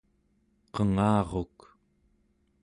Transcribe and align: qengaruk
qengaruk 0.73 1.57